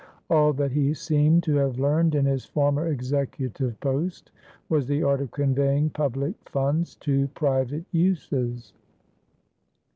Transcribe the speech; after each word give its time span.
All 0.31 0.51
that 0.53 0.71
he 0.71 0.95
seemed 0.95 1.43
to 1.43 1.57
have 1.57 1.77
learned 1.77 2.15
in 2.15 2.25
his 2.25 2.43
former 2.43 2.87
executive 2.87 3.79
post 3.81 4.31
was 4.67 4.87
the 4.87 5.03
art 5.03 5.21
of 5.21 5.29
conveying 5.29 5.91
public 5.91 6.33
funds 6.49 6.95
to 7.05 7.27
private 7.35 7.85
uses. 7.91 8.73